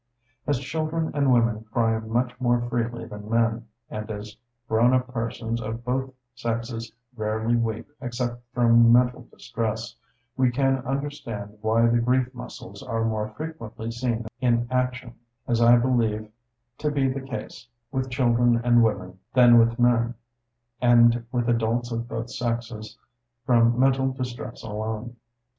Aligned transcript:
As 0.47 0.57
children 0.59 1.11
and 1.13 1.31
women 1.31 1.63
cry 1.65 1.99
much 1.99 2.33
more 2.41 2.59
freely 2.59 3.05
than 3.05 3.29
men, 3.29 3.67
and 3.87 4.09
as 4.09 4.35
grown 4.67 4.95
up 4.95 5.07
persons 5.09 5.61
of 5.61 5.85
both 5.85 6.11
sexes 6.33 6.91
rarely 7.15 7.55
weep 7.55 7.87
except 8.01 8.41
from 8.51 8.91
mental 8.91 9.27
distress, 9.31 9.95
we 10.35 10.49
can 10.49 10.79
understand 10.87 11.59
why 11.61 11.85
the 11.85 11.99
grief 11.99 12.33
muscles 12.33 12.81
are 12.81 13.05
more 13.05 13.27
frequently 13.27 13.91
seen 13.91 14.25
in 14.39 14.67
action, 14.71 15.13
as 15.47 15.61
I 15.61 15.75
believe 15.77 16.27
to 16.79 16.89
be 16.89 17.07
the 17.07 17.21
case, 17.21 17.67
with 17.91 18.09
children 18.09 18.59
and 18.63 18.81
women 18.83 19.19
than 19.35 19.59
with 19.59 19.77
men; 19.77 20.15
and 20.81 21.23
with 21.31 21.47
adults 21.47 21.91
of 21.91 22.07
both 22.07 22.31
sexes 22.31 22.97
from 23.45 23.79
mental 23.79 24.11
distress 24.13 24.63
alone. 24.63 25.15